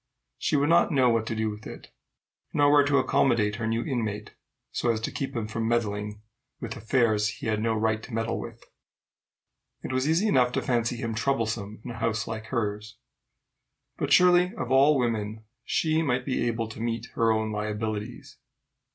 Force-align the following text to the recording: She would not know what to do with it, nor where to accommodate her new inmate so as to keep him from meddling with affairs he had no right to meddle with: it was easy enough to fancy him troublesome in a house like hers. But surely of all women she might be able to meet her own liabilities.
She 0.39 0.55
would 0.55 0.69
not 0.69 0.91
know 0.91 1.11
what 1.11 1.27
to 1.27 1.35
do 1.35 1.51
with 1.51 1.67
it, 1.67 1.91
nor 2.53 2.71
where 2.71 2.83
to 2.85 2.97
accommodate 2.97 3.57
her 3.57 3.67
new 3.67 3.83
inmate 3.85 4.33
so 4.71 4.89
as 4.91 4.99
to 5.01 5.11
keep 5.11 5.35
him 5.35 5.45
from 5.47 5.67
meddling 5.67 6.23
with 6.59 6.75
affairs 6.75 7.27
he 7.27 7.45
had 7.45 7.61
no 7.61 7.75
right 7.75 8.01
to 8.01 8.11
meddle 8.11 8.39
with: 8.39 8.63
it 9.83 9.91
was 9.93 10.09
easy 10.09 10.27
enough 10.27 10.53
to 10.53 10.61
fancy 10.63 10.95
him 10.95 11.13
troublesome 11.13 11.81
in 11.85 11.91
a 11.91 11.99
house 11.99 12.25
like 12.25 12.45
hers. 12.45 12.97
But 13.97 14.11
surely 14.11 14.55
of 14.55 14.71
all 14.71 14.97
women 14.97 15.43
she 15.63 16.01
might 16.01 16.25
be 16.25 16.47
able 16.47 16.67
to 16.69 16.81
meet 16.81 17.05
her 17.13 17.31
own 17.31 17.51
liabilities. 17.51 18.37